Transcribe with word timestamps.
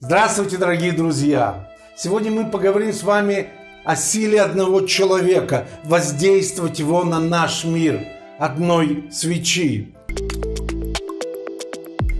Здравствуйте, 0.00 0.58
дорогие 0.58 0.92
друзья! 0.92 1.68
Сегодня 1.96 2.30
мы 2.30 2.48
поговорим 2.48 2.92
с 2.92 3.02
вами 3.02 3.48
о 3.84 3.96
силе 3.96 4.40
одного 4.40 4.82
человека, 4.82 5.66
воздействовать 5.82 6.78
его 6.78 7.02
на 7.02 7.18
наш 7.18 7.64
мир, 7.64 8.06
одной 8.38 9.08
свечи. 9.10 9.92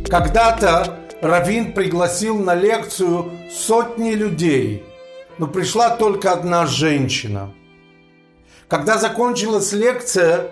Когда-то 0.09 0.99
Равин 1.23 1.73
пригласил 1.73 2.41
на 2.41 2.57
лекцию 2.57 3.31
сотни 3.49 4.11
людей, 4.11 4.83
но 5.39 5.47
пришла 5.47 5.91
только 5.91 6.33
одна 6.33 6.67
женщина. 6.67 7.55
Когда 8.67 8.99
закончилась 8.99 9.71
лекция, 9.71 10.51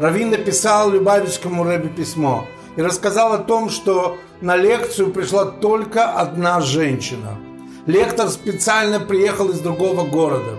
Равин 0.00 0.30
написал 0.30 0.90
Любавичскому 0.90 1.62
Рэбе 1.62 1.88
письмо 1.88 2.48
и 2.76 2.82
рассказал 2.82 3.32
о 3.32 3.38
том, 3.38 3.70
что 3.70 4.18
на 4.40 4.56
лекцию 4.56 5.10
пришла 5.10 5.44
только 5.44 6.12
одна 6.12 6.60
женщина. 6.60 7.38
Лектор 7.86 8.28
специально 8.28 9.00
приехал 9.00 9.50
из 9.50 9.60
другого 9.60 10.04
города. 10.06 10.56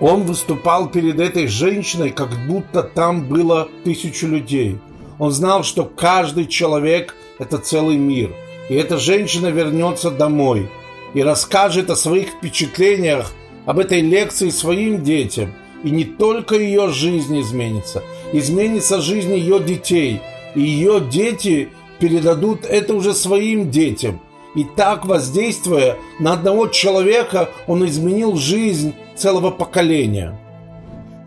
Он 0.00 0.24
выступал 0.24 0.88
перед 0.88 1.20
этой 1.20 1.46
женщиной, 1.46 2.10
как 2.10 2.30
будто 2.46 2.82
там 2.82 3.24
было 3.24 3.68
тысячу 3.84 4.26
людей. 4.26 4.78
Он 5.18 5.30
знал, 5.30 5.64
что 5.64 5.84
каждый 5.84 6.46
человек– 6.46 7.14
это 7.38 7.58
целый 7.58 7.96
мир. 7.96 8.34
И 8.68 8.74
эта 8.74 8.98
женщина 8.98 9.48
вернется 9.48 10.10
домой 10.10 10.70
и 11.14 11.22
расскажет 11.22 11.88
о 11.90 11.96
своих 11.96 12.28
впечатлениях 12.28 13.32
об 13.64 13.78
этой 13.78 14.00
лекции 14.00 14.50
своим 14.50 15.02
детям. 15.02 15.54
И 15.82 15.90
не 15.90 16.04
только 16.04 16.56
ее 16.56 16.88
жизнь 16.90 17.40
изменится, 17.40 18.02
изменится 18.32 19.00
жизнь 19.00 19.34
ее 19.34 19.60
детей. 19.60 20.20
Ее 20.56 21.00
дети 21.00 21.68
передадут 22.00 22.64
это 22.64 22.94
уже 22.94 23.14
своим 23.14 23.70
детям. 23.70 24.20
И 24.54 24.64
так, 24.64 25.04
воздействуя 25.04 25.98
на 26.18 26.32
одного 26.32 26.66
человека, 26.68 27.50
он 27.66 27.84
изменил 27.84 28.36
жизнь 28.36 28.94
целого 29.14 29.50
поколения. 29.50 30.34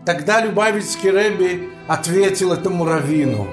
Тогда 0.04 0.40
Любавицкий 0.40 1.10
Рэби 1.10 1.68
ответил 1.86 2.52
этому 2.52 2.84
раввину, 2.84 3.46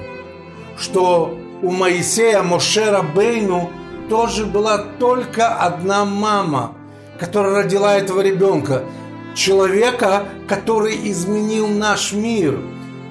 что 0.76 1.38
у 1.62 1.70
Моисея 1.70 2.42
Мошера 2.42 3.02
Бейну 3.02 3.70
тоже 4.08 4.46
была 4.46 4.78
только 4.98 5.54
одна 5.54 6.04
мама, 6.04 6.74
которая 7.20 7.62
родила 7.62 7.96
этого 7.96 8.20
ребенка. 8.20 8.82
Человека, 9.36 10.24
который 10.48 10.98
изменил 11.08 11.68
наш 11.68 12.12
мир, 12.12 12.58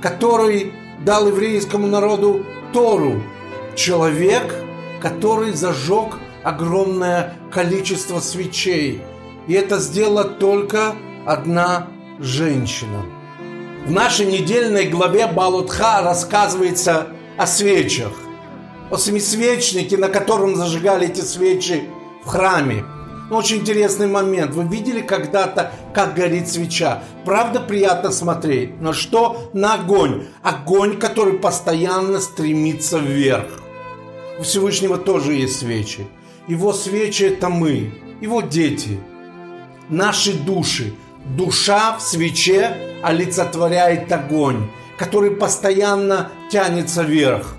который 0.02 0.74
дал 1.06 1.28
еврейскому 1.28 1.88
народу 1.88 2.46
Тору, 2.74 3.22
человек, 3.76 4.54
который 5.02 5.54
зажег 5.54 6.18
огромное 6.44 7.36
количество 7.52 8.20
свечей. 8.20 9.02
И 9.48 9.54
это 9.54 9.80
сделала 9.80 10.24
только 10.24 10.96
одна 11.26 11.88
женщина. 12.20 13.06
В 13.86 13.92
нашей 13.92 14.26
недельной 14.26 14.88
главе 14.88 15.28
Балутха 15.28 16.02
рассказывается 16.02 17.08
о 17.38 17.48
свечах. 17.48 18.12
О 18.92 18.98
семисвечнике, 18.98 19.98
на 19.98 20.10
котором 20.10 20.56
зажигали 20.56 21.08
эти 21.08 21.22
свечи 21.22 21.84
в 22.24 22.28
храме. 22.28 22.84
Очень 23.30 23.58
интересный 23.58 24.08
момент. 24.08 24.52
Вы 24.54 24.64
видели 24.64 25.02
когда-то, 25.02 25.72
как 25.94 26.16
горит 26.16 26.48
свеча? 26.48 27.04
Правда 27.26 27.60
приятно 27.60 28.12
смотреть. 28.12 28.80
Но 28.80 28.94
что 28.94 29.50
на 29.54 29.74
огонь? 29.74 30.28
Огонь, 30.44 30.98
который 30.98 31.34
постоянно 31.34 32.22
стремится 32.22 33.00
вверх. 33.00 33.48
У 34.40 34.44
Всевышнего 34.44 34.98
тоже 34.98 35.34
есть 35.34 35.60
свечи. 35.60 36.08
Его 36.48 36.72
свечи– 36.72 37.24
это 37.26 37.50
мы, 37.50 37.92
его 38.22 38.42
дети, 38.42 39.00
наши 39.90 40.34
души. 40.34 40.94
Душа 41.36 41.98
в 41.98 42.02
свече 42.02 42.78
олицетворяет 43.04 44.10
огонь, 44.14 44.70
который 44.98 45.32
постоянно 45.32 46.32
тянется 46.50 47.04
вверх. 47.04 47.56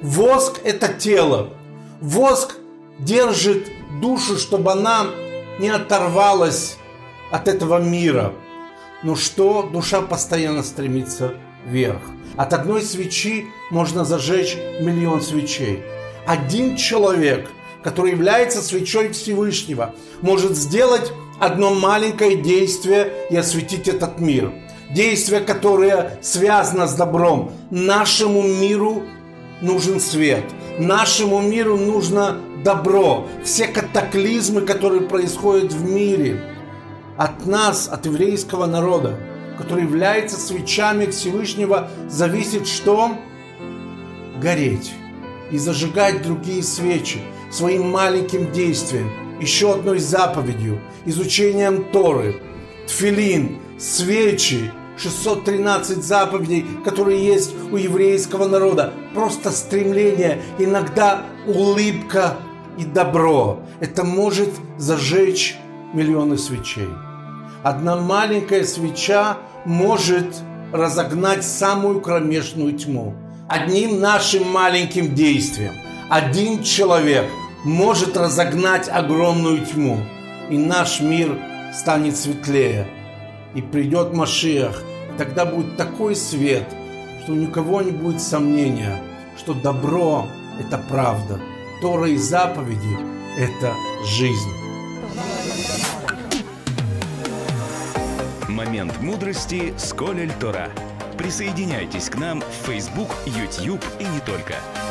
Воск– 0.00 0.60
это 0.64 0.88
тело. 0.88 1.50
Воск 2.00 2.56
держит 2.98 3.70
душу, 4.00 4.36
чтобы 4.38 4.72
она 4.72 5.06
не 5.58 5.68
оторвалась 5.68 6.76
от 7.30 7.48
этого 7.48 7.78
мира. 7.78 8.32
Но 9.02 9.16
что? 9.16 9.62
Душа 9.62 10.02
постоянно 10.02 10.62
стремится 10.62 11.34
вверх. 11.64 12.02
От 12.36 12.52
одной 12.52 12.82
свечи 12.82 13.46
можно 13.70 14.04
зажечь 14.04 14.56
миллион 14.80 15.20
свечей 15.20 15.82
один 16.26 16.76
человек, 16.76 17.50
который 17.82 18.12
является 18.12 18.62
свечой 18.62 19.10
Всевышнего, 19.10 19.94
может 20.20 20.56
сделать 20.56 21.12
одно 21.38 21.74
маленькое 21.74 22.36
действие 22.36 23.12
и 23.30 23.36
осветить 23.36 23.88
этот 23.88 24.20
мир. 24.20 24.52
Действие, 24.90 25.40
которое 25.40 26.18
связано 26.22 26.86
с 26.86 26.94
добром. 26.94 27.52
Нашему 27.70 28.42
миру 28.42 29.04
нужен 29.60 30.00
свет. 30.00 30.44
Нашему 30.78 31.40
миру 31.40 31.76
нужно 31.76 32.38
добро. 32.62 33.26
Все 33.44 33.66
катаклизмы, 33.66 34.62
которые 34.62 35.02
происходят 35.02 35.72
в 35.72 35.88
мире, 35.88 36.42
от 37.16 37.46
нас, 37.46 37.88
от 37.88 38.06
еврейского 38.06 38.66
народа, 38.66 39.18
который 39.58 39.84
является 39.84 40.38
свечами 40.38 41.06
Всевышнего, 41.06 41.90
зависит 42.08 42.66
что? 42.66 43.16
Гореть 44.40 44.92
и 45.50 45.58
зажигать 45.58 46.22
другие 46.22 46.62
свечи 46.62 47.20
своим 47.50 47.90
маленьким 47.90 48.52
действием, 48.52 49.10
еще 49.40 49.74
одной 49.74 49.98
заповедью, 49.98 50.80
изучением 51.04 51.84
Торы, 51.92 52.40
тфилин, 52.86 53.58
свечи, 53.78 54.70
613 54.96 56.04
заповедей, 56.04 56.66
которые 56.84 57.24
есть 57.24 57.54
у 57.72 57.76
еврейского 57.76 58.46
народа. 58.46 58.92
Просто 59.14 59.50
стремление, 59.50 60.42
иногда 60.58 61.26
улыбка 61.46 62.36
и 62.80 62.84
добро. 62.84 63.60
Это 63.80 64.04
может 64.04 64.50
зажечь 64.78 65.56
миллионы 65.92 66.38
свечей. 66.38 66.88
Одна 67.62 67.96
маленькая 67.96 68.64
свеча 68.64 69.38
может 69.64 70.36
разогнать 70.72 71.44
самую 71.44 72.00
кромешную 72.00 72.72
тьму 72.72 73.14
одним 73.50 73.98
нашим 73.98 74.48
маленьким 74.48 75.12
действием 75.12 75.72
один 76.08 76.62
человек 76.62 77.26
может 77.64 78.16
разогнать 78.16 78.88
огромную 78.88 79.66
тьму, 79.66 79.98
и 80.48 80.56
наш 80.56 81.00
мир 81.00 81.36
станет 81.74 82.16
светлее. 82.16 82.86
И 83.54 83.60
придет 83.60 84.14
Машиах, 84.14 84.82
тогда 85.18 85.44
будет 85.44 85.76
такой 85.76 86.14
свет, 86.14 86.64
что 87.22 87.32
у 87.32 87.46
кого 87.48 87.82
не 87.82 87.90
будет 87.90 88.20
сомнения, 88.20 89.02
что 89.36 89.52
добро– 89.52 90.26
это 90.60 90.78
правда, 90.88 91.40
Тора 91.80 92.08
и 92.08 92.16
заповеди– 92.16 92.98
это 93.38 93.74
жизнь. 94.04 94.50
Момент 98.48 99.00
мудрости 99.00 99.72
с 99.78 99.94
Колель 99.94 100.32
Тора. 100.38 100.68
Присоединяйтесь 101.16 102.10
к 102.10 102.18
нам 102.18 102.42
в 102.42 102.66
Facebook, 102.66 103.08
YouTube 103.24 103.84
и 103.98 104.04
не 104.04 104.20
только– 104.20 104.56